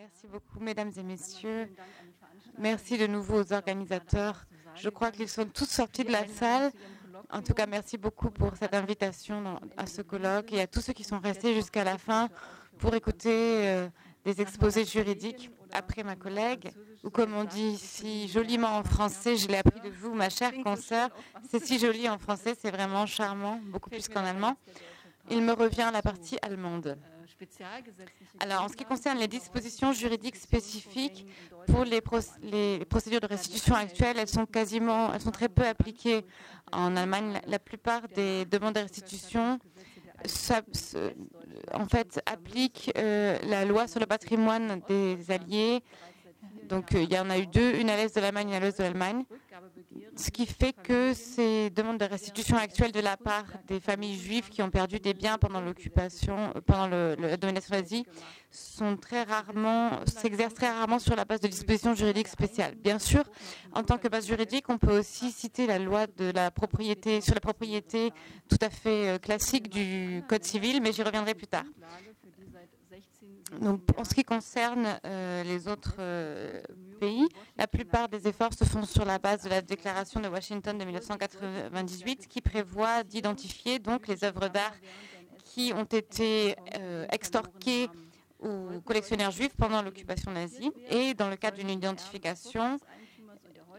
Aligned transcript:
Merci 0.00 0.26
beaucoup, 0.28 0.60
mesdames 0.60 0.92
et 0.96 1.02
messieurs. 1.02 1.68
Merci 2.58 2.96
de 2.96 3.06
nouveau 3.06 3.42
aux 3.42 3.52
organisateurs. 3.52 4.46
Je 4.74 4.88
crois 4.88 5.10
qu'ils 5.10 5.28
sont 5.28 5.44
tous 5.44 5.68
sortis 5.68 6.04
de 6.04 6.10
la 6.10 6.26
salle. 6.26 6.72
En 7.28 7.42
tout 7.42 7.52
cas, 7.52 7.66
merci 7.66 7.98
beaucoup 7.98 8.30
pour 8.30 8.56
cette 8.56 8.72
invitation 8.72 9.60
à 9.76 9.84
ce 9.84 10.00
colloque 10.00 10.54
et 10.54 10.62
à 10.62 10.66
tous 10.66 10.80
ceux 10.80 10.94
qui 10.94 11.04
sont 11.04 11.18
restés 11.18 11.54
jusqu'à 11.54 11.84
la 11.84 11.98
fin 11.98 12.30
pour 12.78 12.94
écouter 12.94 13.68
euh, 13.68 13.88
des 14.24 14.40
exposés 14.40 14.86
juridiques 14.86 15.50
après 15.70 16.02
ma 16.02 16.16
collègue, 16.16 16.72
ou 17.04 17.10
comme 17.10 17.34
on 17.34 17.44
dit 17.44 17.76
si 17.76 18.26
joliment 18.26 18.78
en 18.78 18.84
français, 18.84 19.36
je 19.36 19.48
l'ai 19.48 19.58
appris 19.58 19.80
de 19.82 19.90
vous, 19.90 20.14
ma 20.14 20.30
chère 20.30 20.54
consoeur, 20.64 21.10
c'est 21.50 21.62
si 21.62 21.78
joli 21.78 22.08
en 22.08 22.16
français, 22.16 22.54
c'est 22.58 22.70
vraiment 22.70 23.04
charmant, 23.04 23.60
beaucoup 23.64 23.90
plus 23.90 24.08
qu'en 24.08 24.24
allemand. 24.24 24.56
Il 25.28 25.42
me 25.42 25.52
revient 25.52 25.90
la 25.92 26.00
partie 26.00 26.38
allemande. 26.40 26.96
Alors, 28.38 28.62
en 28.62 28.68
ce 28.68 28.76
qui 28.76 28.84
concerne 28.84 29.18
les 29.18 29.28
dispositions 29.28 29.92
juridiques 29.92 30.36
spécifiques 30.36 31.26
pour 31.66 31.84
les, 31.84 32.00
procédures 32.00 33.20
de 33.20 33.26
restitution 33.26 33.74
actuelles, 33.74 34.18
elles 34.18 34.28
sont 34.28 34.46
quasiment, 34.46 35.12
elles 35.12 35.20
sont 35.20 35.30
très 35.30 35.48
peu 35.48 35.66
appliquées 35.66 36.24
en 36.72 36.96
Allemagne. 36.96 37.40
La 37.46 37.58
plupart 37.58 38.08
des 38.08 38.44
demandes 38.44 38.74
de 38.74 38.80
restitution 38.80 39.58
en 41.72 41.86
fait, 41.86 42.20
appliquent 42.26 42.92
euh, 42.96 43.38
la 43.44 43.64
loi 43.64 43.88
sur 43.88 44.00
le 44.00 44.06
patrimoine 44.06 44.82
des 44.88 45.30
alliés 45.30 45.82
donc 46.70 46.94
euh, 46.94 47.02
il 47.02 47.12
y 47.12 47.18
en 47.18 47.28
a 47.28 47.38
eu 47.38 47.46
deux, 47.46 47.74
une 47.74 47.90
à 47.90 47.96
l'est 47.96 48.14
de 48.14 48.20
l'Allemagne 48.20 48.50
et 48.50 48.56
à 48.56 48.60
l'ouest 48.60 48.78
de 48.78 48.84
l'Allemagne, 48.84 49.24
ce 50.16 50.30
qui 50.30 50.46
fait 50.46 50.72
que 50.72 51.12
ces 51.12 51.68
demandes 51.70 51.98
de 51.98 52.04
restitution 52.04 52.56
actuelles 52.56 52.92
de 52.92 53.00
la 53.00 53.16
part 53.16 53.44
des 53.66 53.80
familles 53.80 54.16
juives 54.16 54.48
qui 54.48 54.62
ont 54.62 54.70
perdu 54.70 55.00
des 55.00 55.12
biens 55.12 55.36
pendant 55.36 55.60
l'occupation, 55.60 56.52
euh, 56.56 56.60
pendant 56.60 56.88
la 56.88 57.36
domination 57.36 57.74
nazie, 57.74 58.06
sont 58.50 58.96
très 58.96 59.24
rarement, 59.24 60.00
s'exercent 60.06 60.54
très 60.54 60.70
rarement 60.70 60.98
sur 60.98 61.16
la 61.16 61.24
base 61.24 61.40
de 61.40 61.48
dispositions 61.48 61.94
juridiques 61.94 62.28
spéciales. 62.28 62.76
Bien 62.76 62.98
sûr, 62.98 63.24
en 63.72 63.82
tant 63.82 63.98
que 63.98 64.08
base 64.08 64.26
juridique, 64.26 64.68
on 64.68 64.78
peut 64.78 64.98
aussi 64.98 65.32
citer 65.32 65.66
la 65.66 65.78
loi 65.78 66.06
sur 66.16 66.32
la 66.32 66.50
propriété 66.50 67.20
tout 68.48 68.58
à 68.60 68.70
fait 68.70 69.08
euh, 69.08 69.18
classique 69.18 69.68
du 69.68 70.22
Code 70.28 70.44
civil, 70.44 70.80
mais 70.80 70.92
j'y 70.92 71.02
reviendrai 71.02 71.34
plus 71.34 71.48
tard. 71.48 71.64
Donc, 73.60 73.80
en 73.96 74.04
ce 74.04 74.14
qui 74.14 74.22
concerne 74.22 74.98
euh, 75.04 75.42
les 75.42 75.66
autres 75.66 75.96
euh, 75.98 76.62
pays, 77.00 77.26
la 77.56 77.66
plupart 77.66 78.08
des 78.08 78.28
efforts 78.28 78.54
se 78.54 78.64
font 78.64 78.84
sur 78.84 79.04
la 79.04 79.18
base 79.18 79.42
de 79.42 79.48
la 79.48 79.60
déclaration 79.60 80.20
de 80.20 80.28
Washington 80.28 80.78
de 80.78 80.84
1998 80.84 82.28
qui 82.28 82.40
prévoit 82.40 83.02
d'identifier 83.02 83.78
donc 83.80 84.06
les 84.06 84.22
œuvres 84.22 84.48
d'art 84.48 84.74
qui 85.44 85.72
ont 85.74 85.84
été 85.84 86.54
euh, 86.78 87.06
extorquées 87.10 87.88
aux 88.38 88.80
collectionneurs 88.84 89.32
juifs 89.32 89.54
pendant 89.56 89.82
l'occupation 89.82 90.30
nazie. 90.30 90.70
Et 90.88 91.14
dans 91.14 91.28
le 91.28 91.36
cadre 91.36 91.58
d'une 91.58 91.70
identification, 91.70 92.78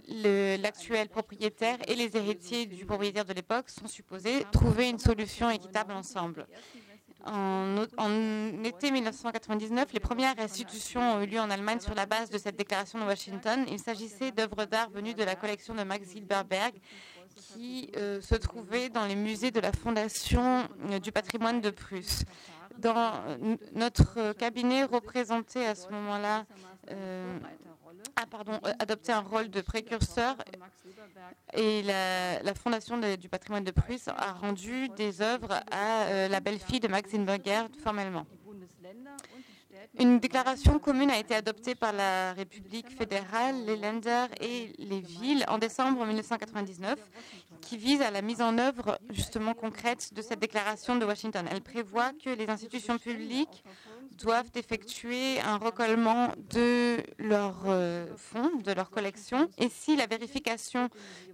l'actuel 0.07 1.07
propriétaire 1.07 1.77
et 1.87 1.95
les 1.95 2.15
héritiers 2.17 2.65
du 2.65 2.85
propriétaire 2.85 3.25
de 3.25 3.33
l'époque 3.33 3.69
sont 3.69 3.87
supposés 3.87 4.45
trouver 4.51 4.89
une 4.89 4.99
solution 4.99 5.49
équitable 5.49 5.93
ensemble. 5.93 6.45
En, 7.25 8.63
été 8.63 8.91
1999, 8.91 9.93
les 9.93 9.99
premières 9.99 10.35
restitutions 10.35 11.15
ont 11.15 11.21
eu 11.21 11.27
lieu 11.27 11.39
en 11.39 11.49
Allemagne 11.49 11.79
sur 11.79 11.93
la 11.93 12.05
base 12.05 12.29
de 12.29 12.37
cette 12.37 12.55
déclaration 12.55 12.99
de 12.99 13.05
Washington. 13.05 13.65
Il 13.69 13.79
s'agissait 13.79 14.31
d'œuvres 14.31 14.65
d'art 14.65 14.89
venues 14.89 15.13
de 15.13 15.23
la 15.23 15.35
collection 15.35 15.75
de 15.75 15.83
Max 15.83 16.07
Silberberg 16.09 16.73
qui 17.35 17.91
euh, 17.95 18.21
se 18.21 18.35
trouvaient 18.35 18.89
dans 18.89 19.05
les 19.05 19.15
musées 19.15 19.51
de 19.51 19.59
la 19.59 19.71
Fondation 19.71 20.67
euh, 20.89 20.99
du 20.99 21.11
patrimoine 21.11 21.61
de 21.61 21.69
Prusse. 21.69 22.23
Dans 22.77 23.13
euh, 23.27 23.55
notre 23.73 24.33
cabinet 24.33 24.83
représenté 24.83 25.65
à 25.65 25.75
ce 25.75 25.89
moment-là 25.89 26.45
a 28.21 28.25
pardon, 28.27 28.59
adopté 28.79 29.11
un 29.11 29.21
rôle 29.21 29.49
de 29.49 29.61
précurseur 29.61 30.35
et 31.53 31.81
la, 31.81 32.53
Fondation 32.53 32.99
du 33.17 33.29
patrimoine 33.29 33.63
de 33.63 33.71
Prusse 33.71 34.07
a 34.07 34.33
rendu 34.33 34.89
des 34.89 35.21
œuvres 35.21 35.53
à 35.71 36.03
euh, 36.03 36.27
la 36.27 36.39
belle-fille 36.39 36.79
de 36.79 36.87
Max 36.87 37.13
Inberger 37.13 37.63
formellement. 37.83 38.27
Une 39.99 40.19
déclaration 40.19 40.77
commune 40.79 41.09
a 41.09 41.17
été 41.17 41.33
adoptée 41.33 41.73
par 41.75 41.91
la 41.93 42.33
République 42.33 42.89
fédérale, 42.95 43.65
les 43.65 43.75
Länder 43.75 44.27
et 44.39 44.73
les 44.77 44.99
villes 44.99 45.43
en 45.47 45.57
décembre 45.57 46.05
1999 46.05 46.99
qui 47.61 47.77
vise 47.77 48.01
à 48.01 48.11
la 48.11 48.21
mise 48.21 48.41
en 48.41 48.57
œuvre 48.57 48.99
justement 49.09 49.53
concrète 49.53 50.13
de 50.13 50.21
cette 50.21 50.39
déclaration 50.39 50.95
de 50.95 51.05
Washington. 51.05 51.45
Elle 51.49 51.61
prévoit 51.61 52.11
que 52.13 52.29
les 52.29 52.49
institutions 52.49 52.97
publiques 52.97 53.63
doivent 54.17 54.51
effectuer 54.55 55.39
un 55.41 55.57
recollement 55.57 56.29
de 56.49 56.97
leurs 57.17 57.63
euh, 57.67 58.05
fonds, 58.15 58.57
de 58.63 58.71
leur 58.71 58.89
collection. 58.89 59.49
Et 59.57 59.69
si 59.69 59.95
la 59.95 60.07
vérification 60.07 60.89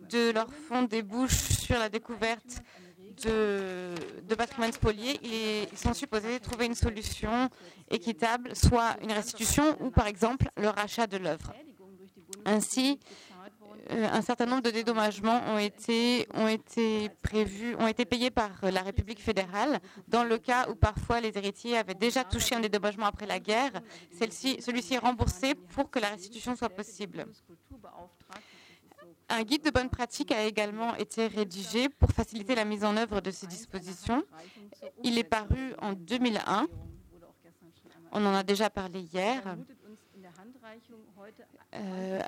de 0.09 0.31
leurs 0.31 0.53
fonds 0.53 0.83
débouche 0.83 1.33
sur 1.33 1.77
la 1.77 1.89
découverte 1.89 2.61
de, 3.23 3.93
de 4.23 4.35
patrimoine 4.35 4.71
spolié, 4.71 5.19
ils 5.23 5.77
sont 5.77 5.93
supposés 5.93 6.39
trouver 6.39 6.65
une 6.67 6.75
solution 6.75 7.49
équitable, 7.89 8.55
soit 8.55 8.95
une 9.01 9.11
restitution 9.11 9.75
ou 9.81 9.89
par 9.89 10.07
exemple 10.07 10.49
le 10.57 10.69
rachat 10.69 11.07
de 11.07 11.17
l'œuvre. 11.17 11.53
Ainsi, 12.45 12.99
un 13.89 14.21
certain 14.21 14.45
nombre 14.45 14.63
de 14.63 14.71
dédommagements 14.71 15.41
ont 15.47 15.57
été, 15.57 16.27
ont 16.33 16.47
été 16.47 17.09
prévus, 17.21 17.75
ont 17.75 17.87
été 17.87 18.05
payés 18.05 18.31
par 18.31 18.49
la 18.63 18.81
République 18.81 19.21
fédérale 19.21 19.79
dans 20.07 20.23
le 20.23 20.37
cas 20.37 20.69
où 20.69 20.75
parfois 20.75 21.21
les 21.21 21.37
héritiers 21.37 21.77
avaient 21.77 21.93
déjà 21.93 22.23
touché 22.23 22.55
un 22.55 22.59
dédommagement 22.59 23.05
après 23.05 23.25
la 23.25 23.39
guerre. 23.39 23.71
Celui-ci 24.19 24.93
est 24.93 24.97
remboursé 24.99 25.55
pour 25.55 25.89
que 25.89 25.99
la 25.99 26.09
restitution 26.09 26.55
soit 26.55 26.69
possible. 26.69 27.25
Un 29.29 29.43
guide 29.43 29.63
de 29.65 29.71
bonne 29.71 29.89
pratique 29.89 30.31
a 30.31 30.45
également 30.45 30.95
été 30.95 31.27
rédigé 31.27 31.89
pour 31.89 32.11
faciliter 32.11 32.55
la 32.55 32.63
mise 32.63 32.85
en 32.85 32.95
œuvre 32.95 33.19
de 33.19 33.31
ces 33.31 33.47
dispositions. 33.47 34.23
Il 35.03 35.17
est 35.17 35.25
paru 35.25 35.73
en 35.81 35.93
2001. 35.93 36.67
On 38.13 38.25
en 38.25 38.33
a 38.33 38.43
déjà 38.43 38.69
parlé 38.69 39.01
hier. 39.01 39.57
Euh, 41.73 42.19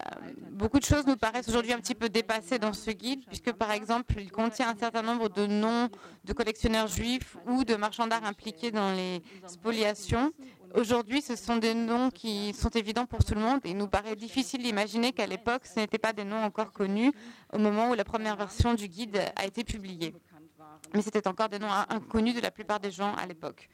beaucoup 0.52 0.80
de 0.80 0.86
choses 0.86 1.06
nous 1.06 1.16
paraissent 1.16 1.48
aujourd'hui 1.50 1.74
un 1.74 1.80
petit 1.80 1.96
peu 1.96 2.10
dépassées 2.10 2.60
dans 2.60 2.74
ce 2.74 2.92
guide, 2.92 3.26
puisque 3.26 3.52
par 3.54 3.72
exemple, 3.72 4.16
il 4.18 4.32
contient 4.32 4.70
un 4.70 4.76
certain 4.76 5.02
nombre 5.02 5.30
de 5.30 5.46
noms 5.46 5.90
de 6.24 6.34
collectionneurs 6.34 6.88
juifs 6.88 7.38
ou 7.48 7.64
de 7.64 7.76
marchands 7.76 8.08
d'art 8.08 8.24
impliqués 8.24 8.72
dans 8.72 8.92
les 8.94 9.22
spoliations. 9.48 10.32
Aujourd'hui, 10.76 11.22
ce 11.22 11.36
sont 11.36 11.58
des 11.58 11.74
noms 11.74 12.12
qui 12.12 12.54
sont 12.54 12.70
évidents 12.70 13.06
pour 13.06 13.24
tout 13.24 13.34
le 13.34 13.42
monde 13.42 13.60
et 13.64 13.72
il 13.72 13.78
nous 13.78 13.88
paraît 13.88 14.16
difficile 14.16 14.62
d'imaginer 14.62 15.14
qu'à 15.14 15.26
l'époque, 15.26 15.66
ce 15.66 15.80
n'étaient 15.80 15.98
pas 15.98 16.14
des 16.14 16.24
noms 16.24 16.44
encore 16.44 16.72
connus 16.72 17.12
au 17.52 17.58
moment 17.58 17.90
où 17.90 17.96
la 17.96 18.04
première 18.04 18.36
version 18.36 18.76
du 18.76 18.88
guide 18.88 19.20
a 19.36 19.46
été 19.46 19.64
publiée. 19.64 20.14
Mais 20.94 21.02
c'était 21.02 21.28
encore 21.28 21.50
des 21.50 21.60
noms 21.60 21.72
inconnus 21.90 22.36
de 22.36 22.42
la 22.42 22.52
plupart 22.52 22.80
des 22.80 22.92
gens 22.92 23.16
à 23.16 23.26
l'époque. 23.26 23.70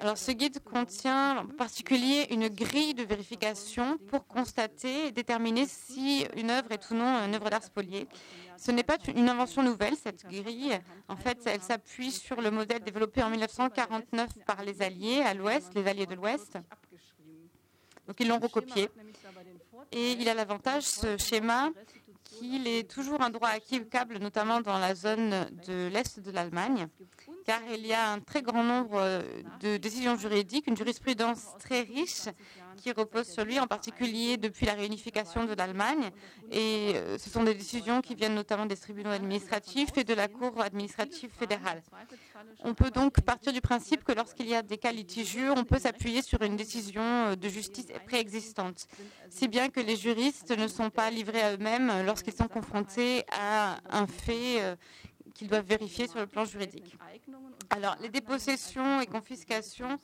Alors, 0.00 0.18
ce 0.18 0.32
guide 0.32 0.60
contient 0.62 1.38
en 1.38 1.46
particulier 1.46 2.26
une 2.30 2.48
grille 2.48 2.94
de 2.94 3.02
vérification 3.02 3.98
pour 4.08 4.26
constater 4.26 5.08
et 5.08 5.12
déterminer 5.12 5.66
si 5.66 6.26
une 6.36 6.50
œuvre 6.50 6.72
est 6.72 6.90
ou 6.90 6.94
non 6.94 7.24
une 7.26 7.34
œuvre 7.34 7.50
d'art 7.50 7.62
spoliée. 7.62 8.06
Ce 8.56 8.70
n'est 8.70 8.82
pas 8.82 8.96
une 9.14 9.28
invention 9.28 9.62
nouvelle, 9.62 9.96
cette 9.96 10.24
grille. 10.26 10.78
En 11.08 11.16
fait, 11.16 11.38
elle 11.46 11.62
s'appuie 11.62 12.10
sur 12.10 12.40
le 12.40 12.50
modèle 12.50 12.80
développé 12.80 13.22
en 13.22 13.30
1949 13.30 14.30
par 14.46 14.62
les 14.62 14.82
Alliés 14.82 15.22
à 15.22 15.34
l'Ouest, 15.34 15.74
les 15.74 15.86
Alliés 15.86 16.06
de 16.06 16.14
l'Ouest. 16.14 16.58
Donc, 18.06 18.20
ils 18.20 18.28
l'ont 18.28 18.38
recopié. 18.38 18.88
Et 19.92 20.12
il 20.12 20.28
a 20.28 20.34
l'avantage, 20.34 20.84
ce 20.84 21.16
schéma, 21.16 21.70
qu'il 22.24 22.66
est 22.66 22.90
toujours 22.90 23.20
un 23.20 23.30
droit 23.30 23.48
acquis-câble, 23.48 24.18
notamment 24.18 24.60
dans 24.60 24.78
la 24.78 24.94
zone 24.94 25.48
de 25.66 25.88
l'Est 25.88 26.20
de 26.20 26.30
l'Allemagne 26.30 26.88
car 27.46 27.60
il 27.72 27.86
y 27.86 27.92
a 27.92 28.10
un 28.10 28.18
très 28.18 28.42
grand 28.42 28.64
nombre 28.64 28.96
euh, 28.96 29.22
de 29.60 29.76
décisions 29.76 30.16
juridiques, 30.16 30.66
une 30.66 30.76
jurisprudence 30.76 31.54
très 31.60 31.82
riche 31.82 32.28
qui 32.76 32.92
repose 32.92 33.26
sur 33.28 33.44
lui, 33.44 33.58
en 33.58 33.66
particulier 33.66 34.36
depuis 34.36 34.66
la 34.66 34.74
réunification 34.74 35.44
de 35.44 35.54
l'Allemagne. 35.54 36.10
Et 36.50 36.92
euh, 36.94 37.16
ce 37.18 37.30
sont 37.30 37.44
des 37.44 37.54
décisions 37.54 38.02
qui 38.02 38.14
viennent 38.14 38.34
notamment 38.34 38.66
des 38.66 38.76
tribunaux 38.76 39.10
administratifs 39.10 39.96
et 39.96 40.04
de 40.04 40.12
la 40.12 40.28
Cour 40.28 40.60
administrative 40.60 41.30
fédérale. 41.30 41.82
On 42.64 42.74
peut 42.74 42.90
donc 42.90 43.20
partir 43.22 43.52
du 43.52 43.60
principe 43.60 44.04
que 44.04 44.12
lorsqu'il 44.12 44.48
y 44.48 44.54
a 44.54 44.62
des 44.62 44.76
cas 44.76 44.92
litigieux, 44.92 45.52
on 45.52 45.64
peut 45.64 45.78
s'appuyer 45.78 46.22
sur 46.22 46.42
une 46.42 46.56
décision 46.56 47.02
euh, 47.02 47.36
de 47.36 47.48
justice 47.48 47.86
préexistante, 48.06 48.88
si 49.30 49.46
bien 49.46 49.68
que 49.68 49.80
les 49.80 49.96
juristes 49.96 50.50
ne 50.50 50.66
sont 50.66 50.90
pas 50.90 51.10
livrés 51.10 51.42
à 51.42 51.54
eux-mêmes 51.54 51.92
lorsqu'ils 52.04 52.34
sont 52.34 52.48
confrontés 52.48 53.24
à 53.32 53.78
un 53.90 54.06
fait 54.06 54.76
qu'ils 55.36 55.48
doivent 55.48 55.66
vérifier 55.66 56.08
sur 56.08 56.18
le 56.18 56.26
plan 56.26 56.44
juridique. 56.44 56.96
Alors, 57.70 57.96
les 58.00 58.08
dépossessions 58.08 59.00
et 59.00 59.06
confiscations 59.06 59.98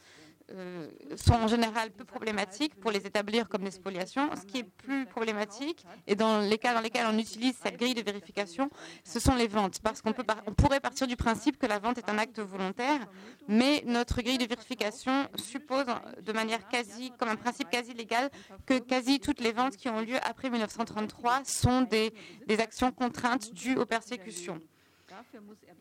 euh, 0.51 0.89
sont 1.17 1.35
en 1.35 1.47
général 1.47 1.91
peu 1.91 2.05
problématiques 2.05 2.75
pour 2.75 2.91
les 2.91 3.07
établir 3.07 3.49
comme 3.49 3.63
des 3.63 3.71
spoliations. 3.71 4.29
Ce 4.37 4.45
qui 4.45 4.59
est 4.59 4.65
plus 4.65 5.07
problématique, 5.07 5.85
et 6.07 6.15
dans 6.15 6.41
les 6.41 6.59
cas 6.59 6.75
dans 6.75 6.81
lesquels 6.81 7.07
on 7.09 7.17
utilise 7.17 7.55
cette 7.63 7.79
grille 7.79 7.95
de 7.95 8.03
vérification, 8.03 8.69
ce 9.05 9.21
sont 9.21 9.35
les 9.35 9.47
ventes. 9.47 9.81
Parce 9.81 10.03
qu'on 10.03 10.15
on 10.47 10.55
pourrait 10.55 10.81
partir 10.81 11.07
du 11.07 11.17
principe 11.17 11.59
que 11.59 11.67
la 11.67 11.79
vente 11.79 11.99
est 11.99 12.09
un 12.11 12.19
acte 12.19 12.41
volontaire, 12.41 13.01
mais 13.49 13.83
notre 13.87 14.21
grille 14.21 14.39
de 14.39 14.47
vérification 14.47 15.29
suppose 15.37 15.87
de 16.21 16.33
manière 16.33 16.69
quasi, 16.69 17.13
comme 17.19 17.29
un 17.29 17.37
principe 17.37 17.71
quasi 17.71 17.95
légal, 17.95 18.31
que 18.67 18.79
quasi 18.79 19.21
toutes 19.21 19.41
les 19.41 19.53
ventes 19.53 19.77
qui 19.77 19.89
ont 19.89 20.01
lieu 20.01 20.17
après 20.23 20.51
1933 20.51 21.45
sont 21.45 21.83
des 21.83 22.13
actions 22.59 22.93
contraintes 22.93 23.55
dues 23.55 23.77
aux 23.77 23.87
persécutions. 23.87 24.61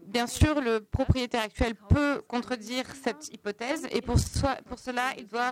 Bien 0.07 0.27
sûr, 0.27 0.61
le 0.61 0.79
propriétaire 0.79 1.43
actuel 1.43 1.75
peut 1.75 2.21
contredire 2.27 2.85
cette 2.95 3.33
hypothèse 3.33 3.87
et 3.91 4.01
pour, 4.01 4.19
cela, 4.19 5.13
il 5.17 5.27
doit 5.27 5.51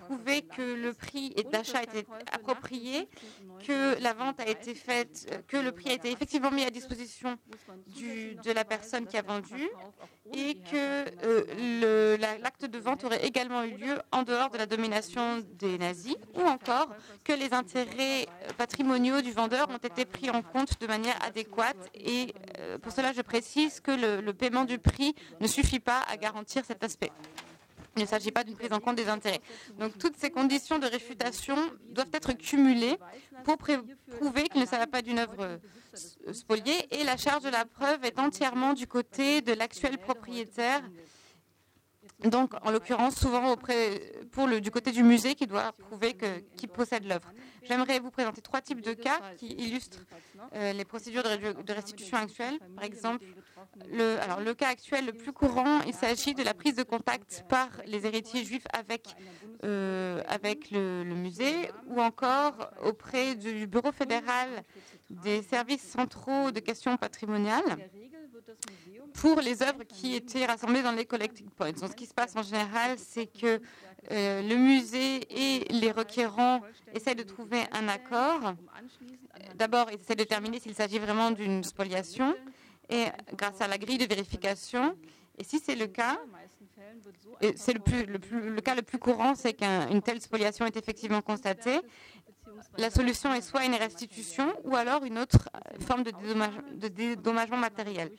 prouver 0.00 0.42
que 0.42 0.62
le 0.62 0.92
prix 0.92 1.34
d'achat 1.52 1.82
été 1.82 2.06
approprié, 2.32 3.08
que 3.66 4.00
la 4.02 4.12
vente 4.12 4.40
a 4.40 4.48
été 4.48 4.74
faite, 4.74 5.44
que 5.48 5.56
le 5.56 5.72
prix 5.72 5.90
a 5.90 5.94
été 5.94 6.10
effectivement 6.10 6.50
mis 6.50 6.64
à 6.64 6.70
disposition 6.70 7.38
de 7.96 8.52
la 8.52 8.64
personne 8.64 9.06
qui 9.06 9.16
a 9.16 9.22
vendu 9.22 9.68
et 10.32 10.54
que 10.54 11.04
euh, 11.24 12.16
l'acte 12.16 12.64
de 12.64 12.78
vente 12.78 13.04
aurait 13.04 13.24
également 13.26 13.62
eu 13.64 13.76
lieu 13.76 14.00
en 14.12 14.22
dehors 14.22 14.50
de 14.50 14.58
la 14.58 14.66
domination 14.66 15.44
des 15.58 15.78
nazis 15.78 16.16
ou 16.34 16.42
encore 16.42 16.88
que 17.24 17.32
les 17.32 17.52
intérêts 17.52 18.26
patrimoniaux 18.56 19.22
du 19.22 19.32
vendeur 19.32 19.68
ont 19.70 19.78
été 19.78 20.04
pris 20.04 20.30
en 20.30 20.42
compte 20.42 20.80
de 20.80 20.86
manière 20.86 21.16
adéquate. 21.24 21.90
Et 21.94 22.34
euh, 22.58 22.78
pour 22.78 22.92
cela, 22.92 23.12
je 23.12 23.22
précise 23.22 23.80
que 23.80 23.90
le 23.90 24.32
paiement 24.32 24.64
du 24.64 24.78
prix 24.78 25.14
ne 25.40 25.46
suffit 25.46 25.80
pas 25.80 26.00
à 26.08 26.16
garantir 26.16 26.64
cet 26.64 26.84
aspect. 26.84 27.10
Il 28.00 28.04
ne 28.04 28.08
s'agit 28.08 28.30
pas 28.30 28.44
d'une 28.44 28.56
prise 28.56 28.72
en 28.72 28.80
compte 28.80 28.96
des 28.96 29.08
intérêts. 29.08 29.42
Donc 29.78 29.98
toutes 29.98 30.16
ces 30.16 30.30
conditions 30.30 30.78
de 30.78 30.86
réfutation 30.86 31.56
doivent 31.90 32.08
être 32.14 32.32
cumulées 32.32 32.96
pour 33.44 33.58
prouver 33.58 34.48
qu'il 34.48 34.62
ne 34.62 34.66
s'agit 34.66 34.86
pas 34.86 35.02
d'une 35.02 35.18
œuvre 35.18 35.60
spoliée 36.32 36.86
et 36.90 37.04
la 37.04 37.18
charge 37.18 37.42
de 37.42 37.50
la 37.50 37.66
preuve 37.66 38.02
est 38.04 38.18
entièrement 38.18 38.72
du 38.72 38.86
côté 38.86 39.42
de 39.42 39.52
l'actuel 39.52 39.98
propriétaire 39.98 40.82
donc, 42.24 42.52
en 42.62 42.70
l'occurrence, 42.70 43.16
souvent 43.16 43.50
auprès, 43.50 44.12
du 44.60 44.70
côté 44.70 44.92
du 44.92 45.02
musée 45.02 45.34
qui 45.34 45.46
doit 45.46 45.72
prouver 45.72 46.16
qu'il 46.56 46.68
possède 46.68 47.04
l'œuvre. 47.04 47.32
J'aimerais 47.62 47.98
vous 47.98 48.10
présenter 48.10 48.40
trois 48.40 48.60
types 48.60 48.80
de 48.80 48.92
cas 48.92 49.20
qui 49.36 49.48
illustrent 49.48 50.00
euh, 50.54 50.72
les 50.72 50.84
procédures 50.84 51.22
de, 51.22 51.72
restitution 51.72 52.16
actuelles. 52.18 52.58
Par 52.74 52.84
exemple, 52.84 53.24
le, 53.90 54.18
alors, 54.20 54.40
le 54.40 54.54
cas 54.54 54.68
actuel 54.68 55.06
le 55.06 55.12
plus 55.12 55.32
courant, 55.32 55.80
il 55.86 55.94
s'agit 55.94 56.34
de 56.34 56.42
la 56.42 56.54
prise 56.54 56.74
de 56.74 56.82
contact 56.82 57.44
par 57.48 57.68
les 57.86 58.06
héritiers 58.06 58.44
juifs 58.44 58.66
avec, 58.72 59.14
euh, 59.64 60.22
avec 60.26 60.70
le, 60.70 61.04
musée 61.04 61.70
ou 61.86 62.00
encore 62.00 62.70
auprès 62.82 63.34
du 63.34 63.66
Bureau 63.66 63.92
fédéral 63.92 64.48
des 65.10 65.42
services 65.42 65.86
centraux 65.86 66.50
de 66.50 66.60
questions 66.60 66.96
patrimoniales 66.96 67.90
pour 69.14 69.40
les 69.40 69.62
œuvres 69.62 69.84
qui 69.84 70.14
étaient 70.14 70.46
rassemblées 70.46 70.82
dans 70.82 70.92
les 70.92 71.04
collecting 71.04 71.48
points. 71.50 71.72
Donc, 71.72 71.90
ce 71.90 71.96
qui 71.96 72.06
se 72.06 72.14
passe 72.14 72.34
en 72.36 72.42
général, 72.42 72.98
c'est 72.98 73.26
que 73.26 73.60
euh, 74.10 74.42
le 74.42 74.56
musée 74.56 75.20
et 75.30 75.64
les 75.72 75.90
requérants 75.90 76.60
essaient 76.94 77.14
de 77.14 77.22
trouver 77.22 77.62
un 77.72 77.88
accord. 77.88 78.54
D'abord, 79.56 79.90
ils 79.90 80.00
essaient 80.00 80.14
de 80.14 80.22
déterminer 80.22 80.60
s'il 80.60 80.74
s'agit 80.74 80.98
vraiment 80.98 81.30
d'une 81.30 81.62
spoliation 81.64 82.34
et 82.88 83.06
grâce 83.34 83.60
à 83.60 83.68
la 83.68 83.78
grille 83.78 83.98
de 83.98 84.06
vérification. 84.06 84.96
Et 85.38 85.44
si 85.44 85.58
c'est 85.58 85.76
le 85.76 85.86
cas, 85.86 86.18
c'est 87.56 87.72
le, 87.72 88.60
cas 88.60 88.74
le 88.74 88.82
plus 88.82 88.98
courant, 88.98 89.34
c'est 89.34 89.54
qu'une 89.54 90.02
telle 90.02 90.20
spoliation 90.20 90.66
est 90.66 90.76
effectivement 90.76 91.22
constatée. 91.22 91.80
La 92.78 92.90
solution 92.90 93.32
est 93.34 93.42
soit 93.42 93.64
une 93.64 93.74
restitution 93.74 94.52
ou 94.64 94.76
alors 94.76 95.04
une 95.04 95.18
autre 95.18 95.48
forme 95.80 96.02
de, 96.02 96.12
de 96.74 96.88
dédommagement 96.88 97.56
matériel. 97.56 98.10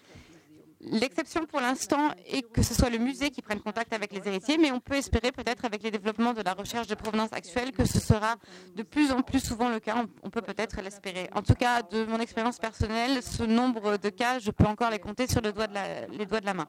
L'exception 0.84 1.46
pour 1.46 1.60
l'instant 1.62 2.10
est 2.26 2.42
que 2.42 2.64
ce 2.64 2.74
soit 2.74 2.90
le 2.90 2.98
musée 2.98 3.30
qui 3.30 3.44
prenne 3.44 3.62
contact 3.62 3.94
avec 3.94 4.12
les 4.12 4.28
héritiers, 4.28 4.58
mais 4.58 4.72
on 4.72 4.80
peut 4.80 4.96
espérer 4.96 5.32
peut-être 5.32 5.64
avec 5.64 5.84
les 5.84 5.92
développements 5.92 6.34
de 6.34 6.42
la 6.42 6.54
recherche 6.54 6.88
de 6.88 6.96
provenance 6.96 7.32
actuelle 7.34 7.72
que 7.72 7.86
ce 7.86 8.00
sera 8.00 8.38
de 8.76 8.82
plus 8.82 9.12
en 9.12 9.22
plus 9.22 9.40
souvent 9.40 9.70
le 9.70 9.80
cas. 9.80 10.04
On 10.24 10.30
peut 10.32 10.42
peut-être 10.42 10.82
l'espérer. 10.82 11.30
En 11.36 11.44
tout 11.44 11.54
cas, 11.54 11.84
de 11.84 12.06
mon 12.06 12.20
expérience 12.20 12.58
personnelle, 12.58 13.22
ce 13.22 13.44
nombre 13.44 13.98
de 13.98 14.10
cas, 14.10 14.40
je 14.40 14.50
peux 14.50 14.66
encore 14.66 14.90
les 14.90 14.98
compter 14.98 15.28
sur 15.28 15.42
les 15.42 15.52
doigts 15.54 15.68
de 15.68 16.46
la 16.46 16.54
main. 16.56 16.68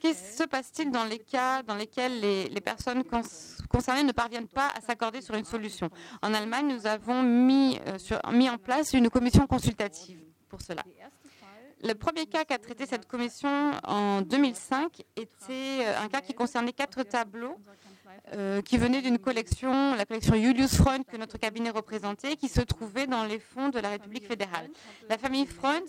Qu'est-ce 0.00 0.38
se 0.38 0.44
passe-t-il 0.44 0.90
dans 0.90 1.04
les 1.04 1.18
cas 1.18 1.62
dans 1.62 1.74
lesquels 1.74 2.20
les, 2.20 2.60
personnes 2.60 3.02
concernées 3.68 4.04
ne 4.04 4.12
parviennent 4.12 4.48
pas 4.48 4.68
à 4.76 4.80
s'accorder 4.80 5.20
sur 5.20 5.34
une 5.34 5.44
solution? 5.44 5.90
En 6.22 6.34
Allemagne, 6.34 6.68
nous 6.68 6.86
avons 6.86 7.22
mis, 7.22 7.78
euh, 7.86 7.98
sur, 7.98 8.20
mis 8.32 8.48
en 8.48 8.58
place 8.58 8.92
une 8.92 9.10
commission 9.10 9.46
consultative 9.46 10.24
cela. 10.60 10.82
Le 11.84 11.92
premier 11.94 12.24
cas 12.24 12.46
qu'a 12.46 12.56
traité 12.56 12.86
cette 12.86 13.06
commission 13.06 13.72
en 13.86 14.22
2005 14.22 15.02
était 15.16 15.84
euh, 15.84 16.00
un 16.00 16.08
cas 16.08 16.22
qui 16.22 16.32
concernait 16.32 16.72
quatre 16.72 17.02
tableaux 17.02 17.58
euh, 18.32 18.62
qui 18.62 18.78
venaient 18.78 19.02
d'une 19.02 19.18
collection, 19.18 19.94
la 19.94 20.06
collection 20.06 20.34
Julius 20.34 20.76
Freund 20.76 21.04
que 21.04 21.18
notre 21.18 21.36
cabinet 21.36 21.68
représentait, 21.68 22.36
qui 22.36 22.48
se 22.48 22.62
trouvait 22.62 23.06
dans 23.06 23.24
les 23.24 23.38
fonds 23.38 23.68
de 23.68 23.78
la 23.80 23.90
République 23.90 24.26
fédérale. 24.26 24.70
La 25.10 25.18
famille 25.18 25.44
Freund 25.44 25.84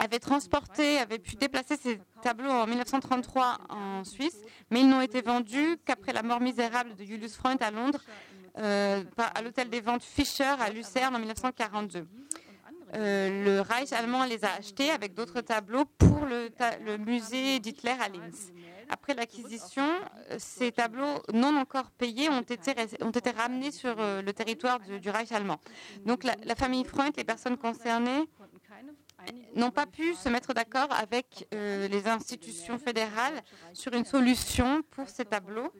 avait 0.00 0.18
transporté, 0.18 0.98
avait 0.98 1.20
pu 1.20 1.36
déplacer 1.36 1.76
ces 1.76 2.00
tableaux 2.22 2.50
en 2.50 2.66
1933 2.66 3.58
en 3.68 4.02
Suisse, 4.02 4.38
mais 4.72 4.80
ils 4.80 4.88
n'ont 4.88 5.00
été 5.00 5.22
vendus 5.22 5.78
qu'après 5.84 6.12
la 6.12 6.24
mort 6.24 6.40
misérable 6.40 6.96
de 6.96 7.04
Julius 7.04 7.36
Freund 7.36 7.62
à 7.62 7.70
Londres, 7.70 8.02
euh, 8.58 9.04
à 9.16 9.42
l'hôtel 9.42 9.70
des 9.70 9.80
ventes 9.80 10.02
Fischer 10.02 10.56
à 10.58 10.70
Lucerne 10.70 11.14
en 11.14 11.20
1942. 11.20 12.04
Euh, 12.94 13.44
le 13.44 13.60
Reich 13.60 13.92
allemand 13.92 14.24
les 14.24 14.44
a 14.44 14.54
achetés 14.54 14.90
avec 14.90 15.14
d'autres 15.14 15.40
tableaux 15.40 15.84
pour 15.84 16.26
le, 16.26 16.96
musée 16.96 17.58
d'Hitler 17.60 17.94
à 18.00 18.08
Linz. 18.08 18.52
Après 18.90 19.14
l'acquisition, 19.14 19.86
ces 20.38 20.72
tableaux 20.72 21.22
non 21.34 21.54
encore 21.56 21.90
payés 21.90 22.30
ont 22.30 22.40
été, 22.40 22.72
ont 23.02 23.10
été 23.10 23.30
ramenés 23.30 23.70
sur 23.70 23.96
euh, 23.98 24.22
le 24.22 24.32
territoire 24.32 24.80
du, 24.80 25.10
Reich 25.10 25.32
allemand. 25.32 25.58
Donc 26.06 26.24
la, 26.24 26.36
la 26.44 26.54
famille 26.54 26.84
Freund, 26.84 27.12
les 27.16 27.24
personnes 27.24 27.58
concernées, 27.58 28.24
n'ont 29.54 29.70
pas 29.70 29.86
pu 29.86 30.14
se 30.14 30.28
mettre 30.28 30.54
d'accord 30.54 30.88
avec 30.90 31.48
euh, 31.54 31.88
les 31.88 32.06
institutions 32.06 32.78
fédérales 32.78 33.42
sur 33.72 33.92
une 33.92 34.04
solution 34.04 34.82
pour 34.90 35.08
ces 35.08 35.24
tableaux, 35.24 35.72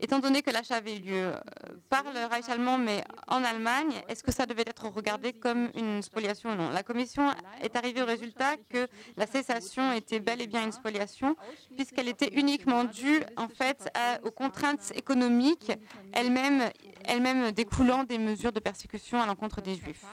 étant 0.00 0.18
donné 0.18 0.42
que 0.42 0.50
l'achat 0.50 0.76
avait 0.76 0.96
eu 0.96 1.00
lieu 1.00 1.26
euh, 1.26 1.40
par 1.88 2.04
le 2.04 2.26
Reich 2.26 2.48
allemand, 2.48 2.78
mais 2.78 3.02
en 3.28 3.42
Allemagne, 3.42 4.02
est-ce 4.08 4.22
que 4.22 4.32
ça 4.32 4.46
devait 4.46 4.64
être 4.66 4.88
regardé 4.88 5.32
comme 5.32 5.70
une 5.74 6.02
spoliation 6.02 6.50
ou 6.52 6.54
non? 6.54 6.70
La 6.70 6.82
Commission 6.82 7.30
est 7.62 7.76
arrivée 7.76 8.02
au 8.02 8.06
résultat 8.06 8.56
que 8.68 8.86
la 9.16 9.26
cessation 9.26 9.92
était 9.92 10.20
bel 10.20 10.40
et 10.42 10.46
bien 10.46 10.64
une 10.64 10.72
spoliation, 10.72 11.36
puisqu'elle 11.76 12.08
était 12.08 12.34
uniquement 12.34 12.84
due 12.84 13.20
en 13.36 13.48
fait 13.48 13.88
aux 14.22 14.30
contraintes 14.30 14.92
économiques 14.94 15.72
elles-mêmes 16.12 17.52
découlant 17.52 18.04
des 18.04 18.18
mesures 18.18 18.52
de 18.52 18.60
persécution 18.60 19.20
à 19.20 19.26
l'encontre 19.26 19.60
des 19.60 19.74
Juifs. 19.74 20.04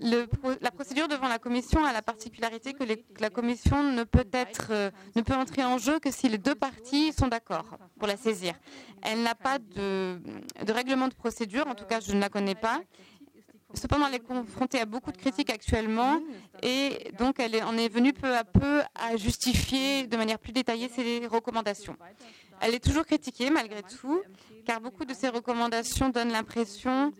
La 0.00 0.70
procédure 0.70 0.99
devant 1.08 1.28
la 1.28 1.38
Commission 1.38 1.84
a 1.84 1.92
la 1.92 2.02
particularité 2.02 2.72
que 2.72 2.84
la 3.20 3.30
Commission 3.30 3.82
ne 3.82 4.04
peut, 4.04 4.26
être, 4.32 4.68
euh, 4.70 4.90
ne 5.16 5.22
peut 5.22 5.34
entrer 5.34 5.64
en 5.64 5.78
jeu 5.78 5.98
que 5.98 6.10
si 6.10 6.28
les 6.28 6.38
deux 6.38 6.54
parties 6.54 7.12
sont 7.12 7.28
d'accord 7.28 7.78
pour 7.98 8.08
la 8.08 8.16
saisir. 8.16 8.54
Elle 9.02 9.22
n'a 9.22 9.34
pas 9.34 9.58
de, 9.58 10.20
règlement 10.68 11.08
de 11.08 11.14
procédure, 11.14 11.66
en 11.66 11.74
tout 11.74 11.84
cas 11.84 12.00
je 12.00 12.12
ne 12.12 12.20
la 12.20 12.28
connais 12.28 12.54
pas. 12.54 12.80
Cependant, 13.74 14.08
elle 14.08 14.16
est 14.16 14.18
confrontée 14.18 14.80
à 14.80 14.84
beaucoup 14.84 15.12
de 15.12 15.16
critiques 15.16 15.50
actuellement 15.50 16.20
et 16.62 17.12
donc 17.18 17.38
elle 17.38 17.62
en 17.62 17.76
est 17.76 17.88
venue 17.88 18.12
peu 18.12 18.36
à 18.36 18.42
peu 18.42 18.82
à 18.94 19.16
justifier 19.16 20.08
de 20.08 20.16
manière 20.16 20.40
plus 20.40 20.52
détaillée 20.52 20.88
ses 20.88 21.26
recommandations. 21.28 21.96
Elle 22.60 22.74
est 22.74 22.84
toujours 22.84 23.06
critiquée 23.06 23.48
malgré 23.48 23.82
tout, 23.82 24.22
car 24.66 24.80
beaucoup 24.80 25.04
de 25.04 25.14
ses 25.14 25.28
recommandations 25.28 26.08
donnent 26.10 26.32
l'impression 26.32 27.12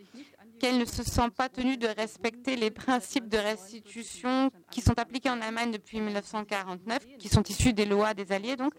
qu'elle 0.60 0.78
ne 0.78 0.84
se 0.84 1.02
sent 1.02 1.30
pas 1.36 1.48
tenue 1.48 1.76
de 1.76 1.88
respecter 1.88 2.54
les 2.54 2.70
principes 2.70 3.28
de 3.28 3.38
restitution 3.38 4.50
qui 4.70 4.80
sont 4.80 4.98
appliqués 4.98 5.30
en 5.30 5.40
Allemagne 5.40 5.72
depuis 5.72 6.00
1949, 6.00 7.16
qui 7.18 7.28
sont 7.28 7.42
issus 7.42 7.72
des 7.72 7.86
lois 7.86 8.14
des 8.14 8.30
Alliés, 8.30 8.56
donc, 8.56 8.72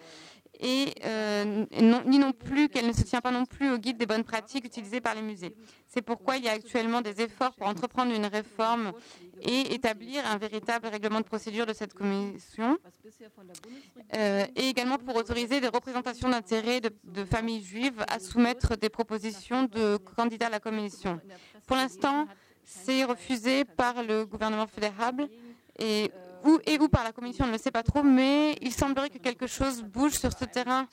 et 0.60 0.94
euh, 1.06 1.66
ni 2.06 2.20
non 2.20 2.34
plus 2.34 2.70
qu'elle 2.70 2.86
ne 2.86 2.94
se 2.94 3.02
tient 3.02 3.22
pas 3.22 3.32
non 3.32 3.46
plus 3.46 3.72
au 3.72 3.78
guide 3.78 3.98
des 3.98 4.06
bonnes 4.06 4.24
pratiques 4.24 4.64
utilisées 4.64 5.02
par 5.02 5.16
les 5.16 5.24
musées. 5.24 5.56
C'est 5.88 6.04
pourquoi 6.04 6.38
il 6.38 6.44
y 6.44 6.50
a 6.50 6.52
actuellement 6.52 7.02
des 7.02 7.20
efforts 7.22 7.54
pour 7.56 7.68
entreprendre 7.68 8.14
une 8.14 8.28
réforme 8.28 8.92
et 9.42 9.74
établir 9.74 10.26
un 10.26 10.38
véritable 10.38 10.88
règlement 10.88 11.20
de 11.20 11.26
procédure 11.26 11.66
de 11.66 11.74
cette 11.74 11.94
commission, 11.94 12.78
euh, 14.16 14.46
et 14.56 14.70
également 14.70 14.98
pour 15.00 15.16
autoriser 15.16 15.60
des 15.60 15.68
représentations 15.68 16.30
d'intérêts 16.30 16.80
de, 16.80 16.92
de 17.06 17.26
familles 17.26 17.64
juives 17.64 18.06
à 18.08 18.20
soumettre 18.20 18.78
des 18.78 18.90
propositions 18.90 19.64
de 19.64 19.98
candidats 19.98 20.48
à 20.48 20.52
la 20.52 20.60
commission. 20.60 21.20
Pour 21.66 21.78
l'instant, 21.78 22.28
c'est 22.64 23.04
refusé 23.04 23.66
par 23.66 24.04
le 24.04 24.26
gouvernement 24.26 24.68
fédéral 24.68 25.30
et 25.78 26.12
où 26.44 26.60
et 26.66 26.80
où 26.80 26.88
par 26.90 27.04
la 27.04 27.12
Commission, 27.12 27.46
on 27.46 27.48
ne 27.48 27.54
le 27.54 27.58
sait 27.60 27.72
pas 27.72 27.84
trop, 27.84 28.04
mais 28.04 28.58
il 28.62 28.72
semblerait 28.74 29.10
que 29.10 29.18
quelque 29.20 29.48
chose 29.48 29.84
bouge 29.84 30.14
sur 30.14 30.32
ce 30.32 30.46
terrain 30.46 30.88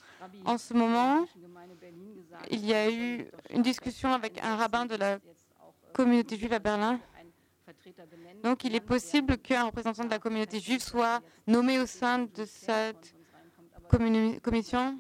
en 0.45 0.59
ce 0.59 0.75
moment. 0.75 1.27
Il 2.51 2.65
y 2.65 2.75
a 2.75 2.91
eu 2.91 3.27
une 3.51 3.63
discussion 3.63 4.13
avec 4.13 4.43
un 4.45 4.57
rabbin 4.57 4.87
de 4.87 4.97
la 4.97 5.19
communauté 5.93 6.37
juive 6.37 6.53
à 6.53 6.59
Berlin. 6.59 7.01
Donc 8.43 8.65
il 8.65 8.75
est 8.75 8.81
possible 8.81 9.39
qu'un 9.39 9.65
représentant 9.65 10.05
de 10.05 10.11
la 10.11 10.19
communauté 10.19 10.61
juive 10.61 10.83
soit 10.83 11.21
nommé 11.47 11.79
au 11.79 11.87
sein 11.87 12.21
de 12.21 12.45
cette 12.45 13.15
commission. 14.43 14.99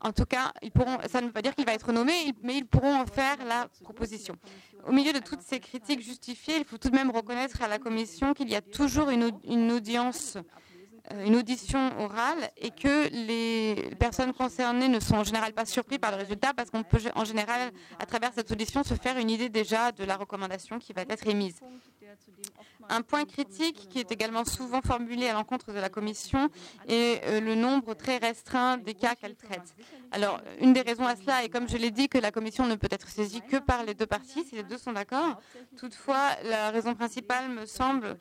En 0.00 0.12
tout 0.12 0.26
cas, 0.26 0.52
ils 0.62 0.70
ça 1.08 1.20
ne 1.20 1.26
veut 1.26 1.32
pas 1.32 1.42
dire 1.42 1.54
qu'il 1.54 1.64
va 1.64 1.72
être 1.72 1.90
nommé, 1.92 2.12
mais 2.42 2.56
ils 2.58 2.66
pourront 2.66 3.00
en 3.00 3.06
faire 3.06 3.36
la 3.44 3.68
proposition. 3.82 4.36
Au 4.86 4.92
milieu 4.92 5.12
de 5.12 5.18
toutes 5.18 5.42
ces 5.42 5.58
critiques 5.58 6.02
justifiées, 6.02 6.58
il 6.58 6.64
faut 6.64 6.78
tout 6.78 6.90
de 6.90 6.94
même 6.94 7.10
reconnaître 7.10 7.62
à 7.62 7.68
la 7.68 7.78
Commission 7.78 8.34
qu'il 8.34 8.50
y 8.50 8.54
a 8.54 8.60
toujours 8.60 9.10
une, 9.10 9.24
audience 9.72 10.36
euh, 11.12 11.24
une 11.24 11.34
audition 11.36 11.98
orale 11.98 12.50
et 12.56 12.70
que 12.70 13.08
les 13.10 13.94
personnes 13.98 14.32
concernées 14.32 14.88
ne 14.88 15.00
sont 15.00 15.16
en 15.16 15.24
général 15.24 15.52
pas 15.54 15.64
surpris 15.64 15.98
par 15.98 16.10
le 16.10 16.18
résultat 16.18 16.52
parce 16.54 16.70
qu'on 16.70 16.82
peut 16.82 16.98
en 17.14 17.24
général, 17.24 17.72
à 17.98 18.06
travers 18.06 18.32
cette 18.34 18.50
audition, 18.50 18.84
se 18.84 18.94
faire 18.94 19.16
une 19.16 19.30
idée 19.30 19.48
déjà 19.48 19.92
de 19.92 20.04
la 20.04 20.16
recommandation 20.16 20.78
qui 20.78 20.92
va 20.92 21.02
être 21.08 21.26
émise. 21.26 21.60
Un 22.88 23.02
point 23.02 23.24
critique 23.24 23.88
qui 23.88 23.98
est 23.98 24.12
également 24.12 24.44
souvent 24.44 24.80
formulé 24.80 25.28
à 25.28 25.32
l'encontre 25.32 25.72
de 25.72 25.78
la 25.78 25.88
Commission 25.88 26.48
est 26.88 27.22
euh, 27.24 27.40
le 27.40 27.54
nombre 27.54 27.94
très 27.94 28.18
restreint 28.18 28.76
des 28.76 28.94
cas 28.94 29.14
qu'elle 29.14 29.34
traite. 29.34 29.74
Alors, 30.12 30.40
une 30.60 30.72
des 30.72 30.82
raisons 30.82 31.06
à 31.06 31.16
cela 31.16 31.44
est, 31.44 31.48
comme 31.48 31.68
je 31.68 31.76
l'ai 31.76 31.90
dit, 31.90 32.08
que 32.08 32.18
la 32.18 32.30
Commission 32.30 32.66
ne 32.66 32.76
peut 32.76 32.88
être 32.90 33.08
saisie 33.08 33.40
que 33.40 33.56
par 33.56 33.84
les 33.84 33.94
deux 33.94 34.06
parties, 34.06 34.44
si 34.44 34.54
les 34.54 34.62
deux 34.62 34.78
sont 34.78 34.92
d'accord. 34.92 35.40
Toutefois, 35.76 36.36
la 36.44 36.70
raison 36.70 36.94
principale 36.94 37.48
me 37.48 37.66
semble 37.66 38.18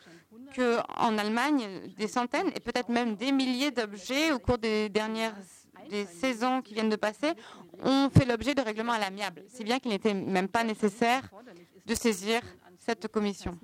qu'en 0.55 1.17
Allemagne, 1.17 1.93
des 1.97 2.07
centaines 2.07 2.49
et 2.55 2.59
peut-être 2.59 2.89
même 2.89 3.15
des 3.15 3.31
milliers 3.31 3.71
d'objets 3.71 4.31
au 4.31 4.39
cours 4.39 4.57
des 4.57 4.89
dernières 4.89 5.35
des 5.89 6.05
saisons 6.05 6.61
qui 6.61 6.73
viennent 6.73 6.89
de 6.89 6.95
passer 6.95 7.33
ont 7.83 8.09
fait 8.09 8.25
l'objet 8.25 8.55
de 8.55 8.61
règlements 8.61 8.93
à 8.93 8.99
l'amiable, 8.99 9.43
si 9.47 9.63
bien 9.63 9.79
qu'il 9.79 9.91
n'était 9.91 10.13
même 10.13 10.47
pas 10.47 10.63
nécessaire 10.63 11.29
de 11.85 11.93
saisir 11.93 12.41
cette 12.85 13.07
commission. 13.07 13.57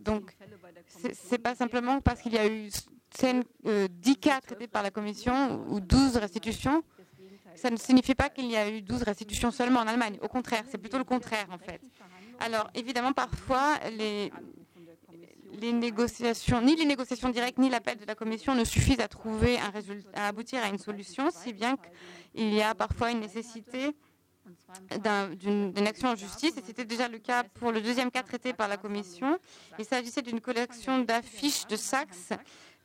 Donc, 0.00 0.36
ce 0.86 1.30
n'est 1.30 1.38
pas 1.38 1.54
simplement 1.54 2.00
parce 2.00 2.20
qu'il 2.20 2.34
y 2.34 2.38
a 2.38 2.46
eu 2.46 2.68
10 2.68 2.82
euh, 3.66 3.88
cas 4.20 4.40
traités 4.40 4.66
par 4.66 4.82
la 4.82 4.90
Commission 4.90 5.64
ou 5.68 5.80
12 5.80 6.16
restitutions. 6.18 6.82
Ça 7.54 7.70
ne 7.70 7.76
signifie 7.76 8.14
pas 8.14 8.28
qu'il 8.28 8.50
y 8.50 8.56
a 8.56 8.68
eu 8.68 8.82
12 8.82 9.02
restitutions 9.04 9.50
seulement 9.50 9.80
en 9.80 9.86
Allemagne. 9.86 10.18
Au 10.20 10.28
contraire, 10.28 10.64
c'est 10.68 10.78
plutôt 10.78 10.98
le 10.98 11.04
contraire 11.04 11.46
en 11.50 11.58
fait. 11.58 11.80
Alors, 12.40 12.68
évidemment, 12.74 13.12
parfois, 13.12 13.78
les 13.96 14.30
négociations, 15.72 16.60
ni 16.60 16.76
les 16.76 16.84
négociations 16.84 17.30
directes, 17.30 17.58
ni 17.58 17.70
l'appel 17.70 17.96
de 17.96 18.04
la 18.04 18.16
Commission 18.16 18.54
ne 18.54 18.64
suffisent 18.64 19.00
à 19.00 19.08
trouver 19.08 19.58
un 19.58 19.70
résultat, 19.70 20.10
à 20.14 20.26
aboutir 20.28 20.62
à 20.62 20.68
une 20.68 20.78
solution, 20.78 21.30
si 21.30 21.52
bien 21.52 21.76
qu'il 22.34 22.52
y 22.52 22.60
a 22.60 22.74
parfois 22.74 23.12
une 23.12 23.20
nécessité 23.20 23.94
d'une 25.36 25.86
action 25.86 26.08
en 26.08 26.16
justice, 26.16 26.56
et 26.56 26.62
c'était 26.64 26.84
déjà 26.84 27.08
le 27.08 27.18
cas 27.18 27.44
pour 27.44 27.72
le 27.72 27.80
deuxième 27.80 28.10
cas 28.10 28.22
traité 28.22 28.52
par 28.52 28.68
la 28.68 28.76
Commission. 28.76 29.38
Il 29.78 29.84
s'agissait 29.84 30.22
d'une 30.22 30.40
collection 30.40 31.00
d'affiches 31.00 31.66
de 31.66 31.76
Saxe. 31.76 32.30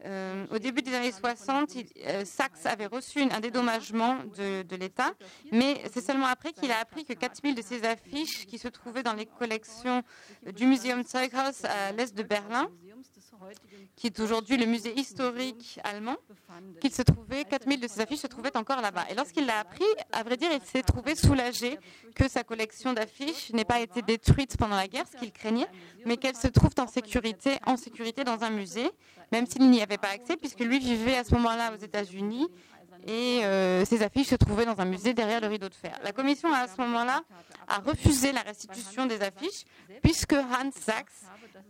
Euh, 0.05 0.45
au 0.51 0.59
début 0.59 0.81
des 0.81 0.93
années 0.93 1.11
60, 1.11 1.71
euh, 2.07 2.23
Saxe 2.23 2.65
avait 2.65 2.85
reçu 2.85 3.21
un 3.21 3.41
dédommagement 3.41 4.15
de, 4.37 4.61
de 4.61 4.75
l'État, 4.77 5.11
mais 5.51 5.81
c'est 5.91 5.99
seulement 5.99 6.27
après 6.27 6.53
qu'il 6.53 6.71
a 6.71 6.79
appris 6.79 7.03
que 7.03 7.11
4000 7.11 7.53
de 7.53 7.61
ces 7.61 7.83
affiches 7.83 8.45
qui 8.45 8.57
se 8.57 8.69
trouvaient 8.69 9.03
dans 9.03 9.13
les 9.13 9.25
collections 9.25 10.01
du 10.55 10.67
Museum 10.67 11.03
Zeughaus 11.03 11.65
à 11.65 11.91
l'est 11.91 12.15
de 12.15 12.23
Berlin 12.23 12.69
qui 13.95 14.07
est 14.07 14.19
aujourd'hui 14.19 14.57
le 14.57 14.65
musée 14.65 14.97
historique 14.97 15.79
allemand, 15.83 16.15
qu'il 16.79 16.93
se 16.93 17.01
trouvait, 17.01 17.45
4000 17.45 17.79
de 17.79 17.87
ses 17.87 18.01
affiches 18.01 18.19
se 18.19 18.27
trouvaient 18.27 18.55
encore 18.55 18.81
là-bas. 18.81 19.05
Et 19.09 19.15
lorsqu'il 19.15 19.45
l'a 19.45 19.59
appris, 19.59 19.85
à 20.11 20.23
vrai 20.23 20.37
dire, 20.37 20.49
il 20.53 20.61
s'est 20.61 20.83
trouvé 20.83 21.15
soulagé 21.15 21.77
que 22.15 22.27
sa 22.27 22.43
collection 22.43 22.93
d'affiches 22.93 23.51
n'ait 23.53 23.65
pas 23.65 23.79
été 23.79 24.01
détruite 24.01 24.57
pendant 24.57 24.75
la 24.75 24.87
guerre, 24.87 25.05
ce 25.07 25.17
qu'il 25.17 25.31
craignait, 25.31 25.67
mais 26.05 26.17
qu'elle 26.17 26.35
se 26.35 26.47
trouve 26.47 26.71
en 26.77 26.87
sécurité, 26.87 27.57
en 27.65 27.77
sécurité 27.77 28.23
dans 28.23 28.43
un 28.43 28.49
musée, 28.49 28.89
même 29.31 29.45
s'il 29.45 29.69
n'y 29.69 29.81
avait 29.81 29.97
pas 29.97 30.09
accès, 30.09 30.37
puisque 30.37 30.61
lui 30.61 30.79
vivait 30.79 31.17
à 31.17 31.23
ce 31.23 31.33
moment-là 31.35 31.73
aux 31.73 31.83
États-Unis 31.83 32.47
et 33.07 33.43
euh, 33.43 33.85
ces 33.85 34.03
affiches 34.03 34.27
se 34.27 34.35
trouvaient 34.35 34.65
dans 34.65 34.79
un 34.79 34.85
musée 34.85 35.13
derrière 35.13 35.41
le 35.41 35.47
rideau 35.47 35.69
de 35.69 35.73
fer. 35.73 35.97
La 36.03 36.11
commission, 36.11 36.53
à 36.53 36.67
ce 36.67 36.79
moment-là, 36.81 37.21
a 37.67 37.79
refusé 37.79 38.31
la 38.31 38.41
restitution 38.41 39.05
des 39.05 39.21
affiches 39.21 39.63
puisque 40.01 40.33
Hans 40.33 40.71
Sachs 40.73 41.07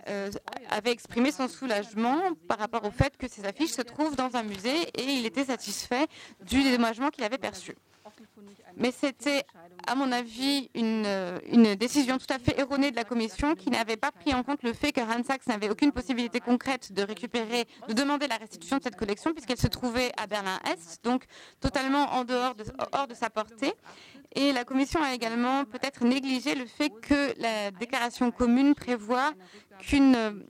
euh, 0.08 0.32
avait 0.70 0.92
exprimé 0.92 1.32
son 1.32 1.48
soulagement 1.48 2.20
par 2.48 2.58
rapport 2.58 2.86
au 2.86 2.92
fait 2.92 3.16
que 3.18 3.28
ces 3.28 3.46
affiches 3.46 3.72
se 3.72 3.82
trouvent 3.82 4.16
dans 4.16 4.36
un 4.36 4.44
musée 4.44 4.84
et 4.98 5.04
il 5.04 5.26
était 5.26 5.46
satisfait 5.46 6.08
du 6.42 6.64
dédommagement 6.64 7.10
qu'il 7.10 7.24
avait 7.24 7.38
perçu. 7.38 7.76
Mais 8.78 8.92
c'était, 8.92 9.44
à 9.88 9.96
mon 9.96 10.12
avis, 10.12 10.70
une, 10.74 11.06
une, 11.52 11.76
décision 11.76 12.18
tout 12.18 12.32
à 12.34 12.40
fait 12.40 12.60
erronée 12.60 12.92
de 12.92 12.96
la 12.96 13.04
Commission 13.04 13.56
qui 13.56 13.70
n'avait 13.70 13.98
pas 13.98 14.12
pris 14.12 14.34
en 14.34 14.44
compte 14.44 14.64
le 14.64 14.74
fait 14.74 14.92
que 14.92 15.02
Sachs 15.26 15.48
n'avait 15.48 15.70
aucune 15.70 15.92
possibilité 15.92 16.40
concrète 16.40 16.94
de 16.94 17.04
récupérer, 17.04 17.66
de 17.88 17.94
demander 17.94 18.28
la 18.28 18.38
restitution 18.38 18.78
de 18.78 18.84
cette 18.84 18.96
collection 18.96 19.34
puisqu'elle 19.34 19.60
se 19.60 19.68
trouvait 19.68 20.12
à 20.18 20.28
Berlin-Est, 20.28 21.04
donc 21.04 21.26
totalement 21.60 22.14
en 22.14 22.24
dehors 22.24 22.56
de, 22.56 22.64
hors 22.94 23.08
de 23.08 23.14
sa 23.14 23.30
portée. 23.30 23.74
Et 24.36 24.54
la 24.54 24.64
Commission 24.64 25.02
a 25.02 25.14
également 25.14 25.66
peut-être 25.66 26.06
négligé 26.06 26.56
le 26.56 26.66
fait 26.66 26.90
que 27.02 27.34
la 27.40 27.72
déclaration 27.72 28.32
commune 28.32 28.76
prévoit 28.76 29.34
qu'une 29.80 30.46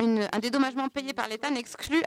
un 0.00 0.38
dédommagement 0.40 0.88
payé 0.88 1.12
par 1.12 1.28
l'État 1.28 1.50
n'exclut 1.50 2.02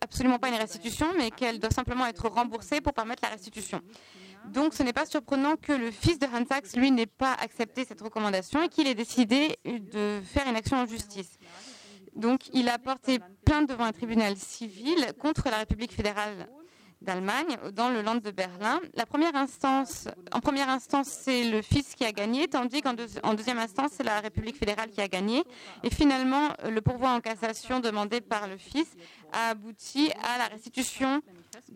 absolument 0.00 0.38
pas 0.38 0.48
une 0.48 0.56
restitution, 0.56 1.06
mais 1.16 1.30
qu'elle 1.30 1.58
doit 1.58 1.70
simplement 1.70 2.06
être 2.06 2.28
remboursée 2.28 2.80
pour 2.80 2.92
permettre 2.92 3.22
la 3.22 3.30
restitution. 3.30 3.80
Donc 4.52 4.74
ce 4.74 4.82
n'est 4.82 4.92
pas 4.92 5.06
surprenant 5.06 5.56
que 5.56 5.72
le 5.72 5.90
fils 5.90 6.18
de 6.18 6.26
Hans 6.26 6.44
Sachs, 6.46 6.74
lui, 6.76 6.90
n'ait 6.90 7.06
pas 7.06 7.34
accepté 7.34 7.84
cette 7.84 8.00
recommandation 8.00 8.62
et 8.62 8.68
qu'il 8.68 8.86
ait 8.86 8.94
décidé 8.94 9.56
de 9.64 10.20
faire 10.24 10.48
une 10.48 10.56
action 10.56 10.78
en 10.78 10.86
justice. 10.86 11.38
Donc 12.16 12.48
il 12.52 12.68
a 12.68 12.78
porté 12.78 13.20
plainte 13.44 13.68
devant 13.68 13.84
un 13.84 13.92
tribunal 13.92 14.36
civil 14.36 15.12
contre 15.18 15.48
la 15.50 15.58
République 15.58 15.92
fédérale 15.92 16.48
d'Allemagne, 17.02 17.56
dans 17.72 17.90
le 17.90 18.02
Land 18.02 18.16
de 18.16 18.30
Berlin. 18.30 18.80
La 18.94 19.06
première 19.06 19.34
instance, 19.36 20.08
en 20.32 20.40
première 20.40 20.68
instance, 20.68 21.08
c'est 21.08 21.44
le 21.44 21.62
fils 21.62 21.94
qui 21.94 22.04
a 22.04 22.12
gagné, 22.12 22.48
tandis 22.48 22.82
qu'en 22.82 22.94
deuxième 22.94 23.58
instance, 23.58 23.92
c'est 23.96 24.02
la 24.02 24.20
République 24.20 24.56
fédérale 24.56 24.90
qui 24.90 25.00
a 25.00 25.08
gagné. 25.08 25.44
Et 25.84 25.90
finalement, 25.90 26.48
le 26.68 26.80
pourvoi 26.80 27.10
en 27.10 27.20
cassation 27.20 27.80
demandé 27.80 28.20
par 28.20 28.48
le 28.48 28.56
fils 28.56 28.88
a 29.32 29.50
abouti 29.50 30.10
à 30.22 30.38
la 30.38 30.46
restitution 30.46 31.22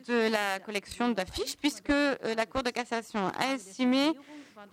de 0.08 0.30
la 0.30 0.58
collection 0.60 1.10
d'affiches, 1.10 1.56
puisque 1.56 1.90
euh, 1.90 2.16
la 2.36 2.46
Cour 2.46 2.62
de 2.62 2.70
cassation 2.70 3.28
a 3.38 3.54
estimé 3.54 4.12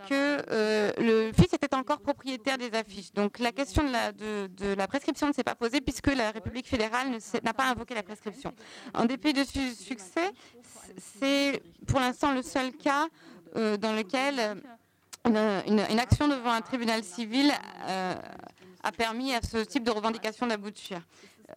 que 0.07 0.43
euh, 0.51 0.91
le 0.97 1.31
fils 1.33 1.53
était 1.53 1.73
encore 1.75 1.99
propriétaire 1.99 2.57
des 2.57 2.71
affiches. 2.73 3.11
Donc 3.13 3.39
la 3.39 3.51
question 3.51 3.83
de 3.83 3.91
la, 3.91 4.11
de, 4.11 4.73
la 4.75 4.87
prescription 4.87 5.27
ne 5.27 5.33
s'est 5.33 5.43
pas 5.43 5.55
posée 5.55 5.81
puisque 5.81 6.07
la 6.07 6.31
République 6.31 6.67
fédérale 6.67 7.17
n'a 7.43 7.53
pas 7.53 7.69
invoqué 7.69 7.95
la 7.95 8.03
prescription. 8.03 8.53
En 8.93 9.05
dépit 9.05 9.33
de 9.33 9.43
ce 9.43 9.73
succès, 9.73 10.28
c'est 10.97 11.61
pour 11.87 11.99
l'instant 11.99 12.33
le 12.33 12.41
seul 12.41 12.71
cas 12.71 13.07
euh, 13.55 13.77
dans 13.77 13.93
lequel 13.93 14.61
une, 15.25 15.99
action 15.99 16.27
devant 16.27 16.51
un 16.51 16.61
tribunal 16.61 17.03
civil 17.03 17.51
euh, 17.87 18.15
a 18.83 18.91
permis 18.91 19.33
à 19.33 19.41
ce 19.41 19.57
type 19.57 19.83
de 19.83 19.91
revendication 19.91 20.47
d'aboutir. 20.47 21.01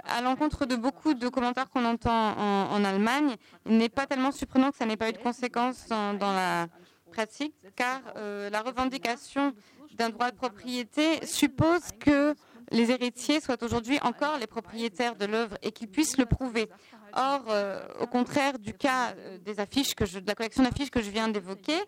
À 0.05 0.23
l'encontre 0.23 0.65
de 0.65 0.75
beaucoup 0.75 1.15
de 1.15 1.29
commentaires 1.29 1.69
qu'on 1.69 1.85
entend 1.85 2.33
en, 2.39 2.85
Allemagne, 2.85 3.37
il 3.67 3.77
n'est 3.77 3.91
pas 3.91 4.07
tellement 4.07 4.33
surprenant 4.33 4.71
que 4.71 4.79
ça 4.79 4.87
n'ait 4.87 4.97
pas 4.97 5.11
eu 5.11 5.12
de 5.12 5.19
conséquences 5.19 5.87
dans 5.89 6.33
la 6.33 6.67
pratique, 7.12 7.55
car 7.77 8.01
euh, 8.17 8.49
la 8.49 8.62
revendication 8.62 9.53
d'un 9.95 10.09
droit 10.09 10.31
de 10.31 10.37
propriété 10.37 11.25
suppose 11.27 11.83
que 12.01 12.35
les 12.73 12.91
héritiers 12.91 13.41
soient 13.41 13.62
aujourd'hui 13.62 13.99
encore 14.02 14.38
les 14.38 14.47
propriétaires 14.47 15.17
de 15.17 15.26
l'œuvre 15.26 15.57
et 15.62 15.73
qu'ils 15.73 15.88
puissent 15.88 16.19
le 16.19 16.26
prouver. 16.26 16.69
Or, 17.14 17.45
euh, 17.49 17.87
au 18.00 18.07
contraire 18.07 18.59
du 18.59 18.73
cas 18.73 19.14
euh, 19.17 19.38
des 19.38 19.61
affiches 19.61 19.95
que 19.95 20.07
je, 20.07 20.19
de 20.19 20.26
la 20.26 20.35
collection 20.35 20.62
d'affiches 20.62 20.91
que 20.91 21.02
je 21.02 21.11
viens 21.11 21.29
d'évoquer, 21.29 21.79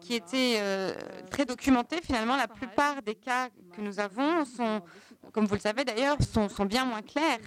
qui 0.00 0.14
était 0.14 0.62
très 1.28 1.44
documentée, 1.44 2.00
finalement, 2.00 2.36
la 2.36 2.46
plupart 2.46 3.02
des 3.02 3.16
cas 3.16 3.48
que 3.74 3.80
nous 3.80 3.98
avons 3.98 4.44
sont, 4.44 4.80
comme 5.32 5.46
vous 5.46 5.56
le 5.56 5.60
savez 5.60 5.84
d'ailleurs, 5.84 6.16
sont, 6.22 6.66
bien 6.66 6.84
moins 6.84 7.02
clairs 7.02 7.40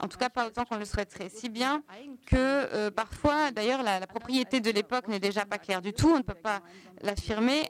en 0.00 0.08
tout 0.08 0.18
cas 0.18 0.28
pas 0.28 0.46
autant 0.46 0.64
qu'on 0.64 0.76
le 0.76 0.84
souhaiterait. 0.84 1.28
Si 1.28 1.48
bien 1.48 1.82
que 2.26 2.36
euh, 2.36 2.90
parfois, 2.90 3.50
d'ailleurs, 3.50 3.82
la, 3.82 4.06
propriété 4.06 4.60
de 4.60 4.70
l'époque 4.70 5.08
n'est 5.08 5.20
déjà 5.20 5.44
pas 5.46 5.58
claire 5.58 5.80
du 5.80 5.92
tout, 5.92 6.08
on 6.08 6.18
ne 6.18 6.22
peut 6.22 6.34
pas 6.34 6.60
l'affirmer. 7.02 7.62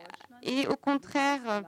Et 0.43 0.67
au 0.67 0.77
contraire 0.77 1.63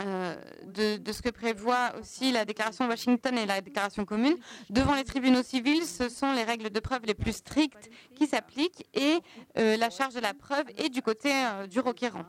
euh, 0.00 0.34
de, 0.66 1.12
ce 1.12 1.22
que 1.22 1.30
prévoit 1.30 1.92
aussi 2.00 2.32
la 2.32 2.44
déclaration 2.44 2.84
de 2.84 2.90
Washington 2.90 3.36
et 3.38 3.46
la 3.46 3.60
déclaration 3.60 4.04
commune, 4.04 4.36
devant 4.70 4.94
les 4.94 5.04
tribunaux 5.04 5.42
civils, 5.42 5.84
ce 5.84 6.08
sont 6.08 6.32
les 6.32 6.44
règles 6.44 6.70
de 6.70 6.80
preuve 6.80 7.02
les 7.04 7.14
plus 7.14 7.32
strictes 7.32 7.90
qui 8.14 8.26
s'appliquent 8.26 8.86
et 8.94 9.18
euh, 9.58 9.76
la 9.76 9.90
charge 9.90 10.14
de 10.14 10.20
la 10.20 10.34
preuve 10.34 10.64
est 10.76 10.88
du 10.88 11.02
côté 11.02 11.30
du 11.70 11.80
requérant. 11.80 12.24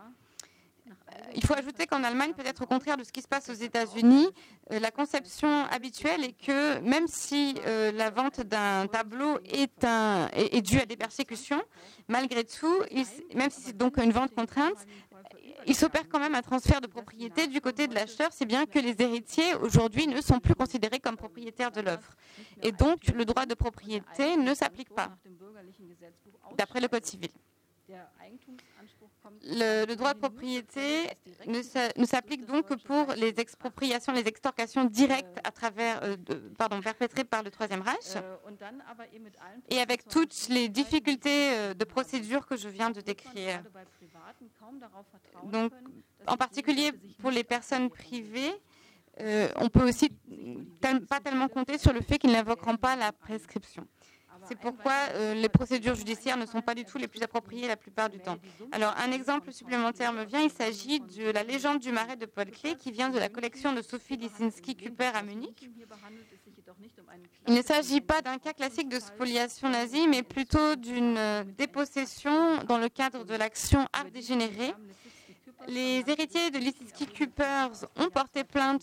il 1.35 1.45
faut 1.45 1.53
ajouter 1.53 1.85
qu'en 1.85 2.03
Allemagne, 2.03 2.33
peut-être 2.33 2.63
au 2.63 2.65
contraire 2.65 2.97
de 2.97 3.03
ce 3.03 3.11
qui 3.11 3.21
se 3.21 3.27
passe 3.27 3.49
aux 3.49 3.53
États-Unis, 3.53 4.27
euh, 4.71 4.79
la 4.79 4.91
conception 4.91 5.65
habituelle 5.65 6.23
est 6.23 6.33
que 6.33 6.79
même 6.79 7.07
si 7.07 7.55
euh, 7.65 7.91
la 7.91 8.09
vente 8.09 8.41
d'un 8.41 8.87
tableau 8.87 9.39
est, 9.45 10.61
due 10.61 10.79
à 10.79 10.85
des 10.85 10.95
persécutions, 10.95 11.61
malgré 12.07 12.43
tout, 12.43 12.79
même 13.35 13.49
si 13.49 13.61
c'est 13.61 13.77
donc 13.77 13.97
une 13.97 14.11
vente 14.11 14.33
contrainte, 14.33 14.85
il 15.67 15.75
s'opère 15.75 16.07
quand 16.09 16.19
même 16.19 16.35
un 16.35 16.41
transfert 16.41 16.81
de 16.81 16.87
propriété 16.87 17.47
du 17.47 17.61
côté 17.61 17.87
de 17.87 17.93
l'acheteur, 17.93 18.29
c'est 18.31 18.45
bien 18.45 18.65
que 18.65 18.79
les 18.79 18.95
héritiers 19.01 19.55
aujourd'hui 19.55 20.07
ne 20.07 20.21
sont 20.21 20.39
plus 20.39 20.55
considérés 20.55 20.99
comme 20.99 21.15
propriétaires 21.17 21.71
de 21.71 21.81
l'œuvre. 21.81 22.15
Et 22.61 22.71
donc 22.71 23.07
le 23.07 23.25
droit 23.25 23.45
de 23.45 23.53
propriété 23.53 24.37
ne 24.37 24.53
s'applique 24.53 24.93
pas, 24.93 25.09
d'après 26.57 26.79
le 26.79 26.87
Code 26.87 27.05
civil. 27.05 27.29
Le, 29.43 29.95
droit 29.95 30.13
de 30.13 30.19
propriété 30.19 31.09
ne 31.47 32.05
s'applique 32.05 32.45
donc 32.45 32.67
que 32.67 32.73
pour 32.75 33.13
les 33.15 33.39
expropriations, 33.39 34.13
les 34.13 34.27
extorcations 34.27 34.85
directes 34.85 35.39
à 35.43 35.51
travers, 35.51 36.01
euh, 36.03 36.15
perpétrées 36.83 37.23
par 37.23 37.43
le 37.43 37.51
Troisième 37.51 37.81
Reich, 37.81 38.17
et 39.69 39.79
avec 39.79 40.07
toutes 40.07 40.47
les 40.49 40.69
difficultés 40.69 41.51
euh, 41.53 41.73
de 41.73 41.83
procédure 41.85 42.45
que 42.45 42.55
je 42.55 42.69
viens 42.69 42.89
de 42.89 43.01
décrire. 43.01 43.61
En 46.27 46.37
particulier 46.37 46.91
pour 47.19 47.31
les 47.31 47.43
personnes 47.43 47.89
privées, 47.89 48.53
euh, 49.19 49.47
on 49.57 49.69
peut 49.69 49.87
aussi 49.87 50.09
pas 50.81 51.19
tellement 51.19 51.47
compter 51.47 51.77
sur 51.77 51.93
le 51.93 52.01
fait 52.01 52.17
qu'ils 52.17 52.31
n'invoqueront 52.31 52.77
pas 52.77 52.95
la 52.95 53.11
prescription. 53.11 53.85
C'est 54.47 54.57
pourquoi 54.57 54.93
euh, 55.13 55.33
les 55.33 55.49
procédures 55.49 55.95
judiciaires 55.95 56.37
ne 56.37 56.45
sont 56.45 56.61
pas 56.61 56.75
du 56.75 56.85
tout 56.85 56.97
les 56.97 57.07
plus 57.07 57.21
appropriées 57.21 57.67
la 57.67 57.77
plupart 57.77 58.09
du 58.09 58.19
temps. 58.19 58.37
Alors, 58.71 58.93
un 58.97 59.11
exemple 59.11 59.51
supplémentaire 59.51 60.13
me 60.13 60.23
vient. 60.23 60.41
Il 60.41 60.51
s'agit 60.51 60.99
de 60.99 61.29
la 61.31 61.43
légende 61.43 61.79
du 61.79 61.91
marais 61.91 62.15
de 62.15 62.25
Paul 62.25 62.49
Klee 62.51 62.75
qui 62.75 62.91
vient 62.91 63.09
de 63.09 63.19
la 63.19 63.29
collection 63.29 63.73
de 63.73 63.81
Sophie 63.81 64.17
Lisinski-Kuper 64.17 65.11
à 65.13 65.23
Munich. 65.23 65.69
Il 67.47 67.53
ne 67.53 67.61
s'agit 67.61 68.01
pas 68.01 68.21
d'un 68.21 68.37
cas 68.37 68.53
classique 68.53 68.89
de 68.89 68.99
spoliation 68.99 69.69
nazie, 69.69 70.07
mais 70.07 70.23
plutôt 70.23 70.75
d'une 70.75 71.17
euh, 71.17 71.43
dépossession 71.43 72.63
dans 72.63 72.77
le 72.77 72.89
cadre 72.89 73.23
de 73.23 73.35
l'action 73.35 73.87
art 73.93 74.09
dégénéré. 74.11 74.73
Les 75.67 76.03
héritiers 76.07 76.51
de 76.51 76.57
Lisinski-Kupers 76.57 77.85
ont 77.95 78.09
porté 78.09 78.43
plainte 78.43 78.81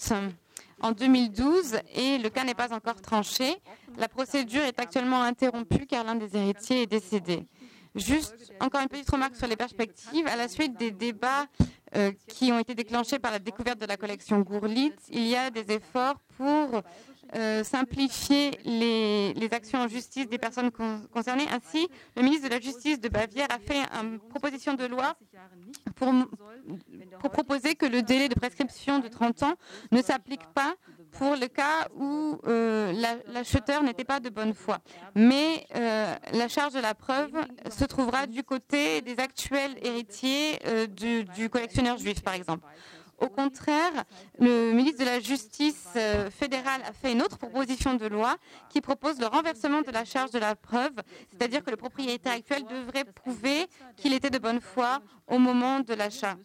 en 0.81 0.93
2012 0.93 1.79
et 1.95 2.19
le 2.19 2.29
cas 2.29 2.45
n'est 2.45 2.55
pas 2.55 2.73
encore 2.73 3.01
tranché. 3.01 3.57
La 3.99 4.09
procédure 4.09 4.63
est 4.63 4.79
actuellement 4.81 5.23
interrompue 5.23 5.87
car 5.87 6.05
l'un 6.05 6.15
des 6.15 6.37
héritiers 6.37 6.83
est 6.83 6.87
décédé. 6.87 7.47
Juste 7.95 8.53
encore 8.61 8.81
une 8.81 8.89
petite 8.89 9.11
remarque 9.11 9.37
sur 9.37 9.49
les 9.49 9.57
perspectives. 9.57 10.27
À 10.29 10.37
la 10.37 10.49
suite 10.49 10.79
des 10.79 10.91
débats 10.93 11.47
qui 12.29 12.53
ont 12.53 12.59
été 12.59 12.75
déclenchés 12.75 13.19
par 13.19 13.33
la 13.33 13.39
découverte 13.39 13.81
de 13.81 13.87
la 13.87 13.97
collection 13.97 14.41
Gourlitz, 14.41 15.09
il 15.11 15.27
y 15.27 15.35
a 15.35 15.51
des 15.51 15.73
efforts 15.75 16.21
pour 16.37 16.83
euh, 17.37 17.63
simplifier 17.63 18.59
les, 18.65 19.49
actions 19.53 19.79
en 19.79 19.89
justice 19.89 20.29
des 20.29 20.39
personnes 20.39 20.71
concernées. 21.13 21.47
Ainsi, 21.53 21.89
le 22.17 22.23
ministre 22.23 22.49
de 22.49 22.55
la 22.55 22.61
Justice 22.61 23.01
de 23.01 23.09
Bavière 23.09 23.47
a 23.51 23.59
fait 23.59 23.79
une 24.03 24.19
proposition 24.19 24.75
de 24.75 24.85
loi 24.85 25.15
pour, 25.95 26.13
pour 27.21 27.31
proposer 27.31 27.77
que 27.77 27.87
le 27.87 28.03
délai 28.03 28.29
de 28.29 28.35
prescription 28.35 28.99
de 28.99 29.07
30 29.07 29.45
ans 29.45 29.55
ne 29.93 30.03
s'applique 30.03 30.45
pas 30.55 30.75
pour 31.13 31.37
le 31.37 31.47
cas 31.49 31.89
où 31.97 32.39
euh, 32.47 32.93
l'acheteur 33.29 33.83
n'était 33.83 34.05
pas 34.05 34.21
de 34.21 34.29
bonne 34.29 34.55
foi. 34.55 34.79
Mais 35.15 35.67
euh, 35.75 36.15
la 36.33 36.49
charge 36.49 36.75
de 36.75 36.81
la 36.81 36.95
preuve 36.95 37.33
se 37.71 37.85
trouvera 37.85 38.27
du 38.27 38.43
côté 38.43 39.01
des 39.01 39.19
actuels 39.19 39.77
héritiers 39.83 40.59
du 40.89 41.49
collectionneur 41.51 41.99
juif, 41.99 42.23
par 42.23 42.35
exemple. 42.35 42.65
Au 43.21 43.29
contraire, 43.29 44.05
le 44.39 44.73
ministre 44.73 45.01
de 45.01 45.05
la 45.05 45.21
Justice 45.21 45.89
euh, 45.97 46.31
fédérale 46.31 46.81
a 46.87 46.93
fait 46.95 47.13
une 47.13 47.21
autre 47.21 47.37
proposition 47.37 47.95
de 47.95 48.07
loi 48.07 48.37
qui 48.71 48.81
propose 48.81 49.21
le 49.21 49.27
renversement 49.27 49.83
de 49.83 49.91
la 49.91 50.07
charge 50.07 50.31
de 50.31 50.39
la 50.39 50.57
preuve, 50.57 50.95
c'est-à-dire 51.31 51.63
que 51.63 51.71
le 51.71 51.77
propriétaire 51.77 52.33
actuel 52.33 52.65
devrait 52.65 53.05
prouver 53.05 53.67
qu'il 53.97 54.15
était 54.15 54.31
de 54.31 54.39
bonne 54.39 54.61
foi 54.61 55.01
au 55.27 55.39
moment 55.39 55.81
de 55.81 55.93
l'achat. 55.93 56.37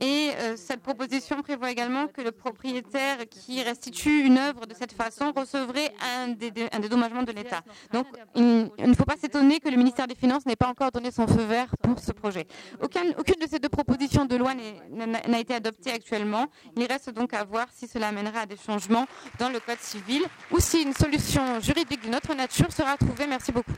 Et 0.00 0.30
euh, 0.38 0.56
cette 0.56 0.80
proposition 0.80 1.42
prévoit 1.42 1.70
également 1.70 2.06
que 2.06 2.20
le 2.20 2.30
propriétaire 2.30 3.18
qui 3.28 3.62
restitue 3.62 4.24
une 4.24 4.38
œuvre 4.38 4.66
de 4.66 4.74
cette 4.74 4.92
façon 4.92 5.32
recevrait 5.32 5.92
un, 6.00 6.28
dédommagement 6.28 7.22
de 7.22 7.32
l'État. 7.32 7.62
Donc 7.92 8.06
il, 8.34 8.70
ne 8.78 8.94
faut 8.94 9.04
pas 9.04 9.16
s'étonner 9.16 9.60
que 9.60 9.68
le 9.68 9.76
ministère 9.76 10.06
des 10.06 10.14
Finances 10.14 10.46
n'ait 10.46 10.56
pas 10.56 10.68
encore 10.68 10.92
donné 10.92 11.10
son 11.10 11.26
feu 11.26 11.42
vert 11.42 11.74
pour 11.82 11.98
ce 11.98 12.12
projet. 12.12 12.46
aucune 12.80 13.40
de 13.40 13.46
ces 13.48 13.58
deux 13.58 13.68
propositions 13.68 14.24
de 14.24 14.36
loi 14.36 14.52
n'a 14.54 15.40
été 15.40 15.54
adoptée 15.54 15.90
actuellement. 15.92 16.46
Il 16.76 16.86
reste 16.86 17.10
donc 17.10 17.34
à 17.34 17.44
voir 17.44 17.66
si 17.72 17.88
cela 17.88 18.08
amènera 18.08 18.40
à 18.40 18.46
des 18.46 18.56
changements 18.56 19.06
dans 19.38 19.48
le 19.48 19.58
Code 19.60 19.80
civil 19.80 20.22
ou 20.50 20.60
si 20.60 20.82
une 20.82 20.94
solution 20.94 21.60
juridique 21.60 22.02
d'une 22.02 22.14
autre 22.14 22.34
nature 22.34 22.72
sera 22.72 22.96
trouvée. 22.96 23.26
Merci 23.26 23.52
beaucoup. 23.52 23.72